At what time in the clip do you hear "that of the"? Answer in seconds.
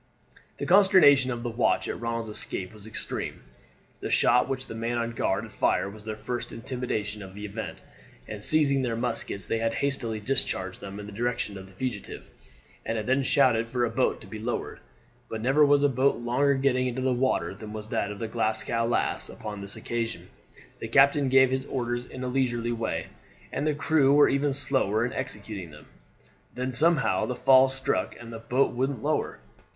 17.89-18.27